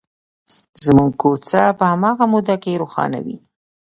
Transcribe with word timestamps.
زموږ 0.85 1.11
کوڅه 1.21 1.63
په 1.79 1.85
هماغې 1.91 2.25
موده 2.33 2.55
کې 2.63 2.79
روښانه 2.81 3.19
وي. 3.25 3.37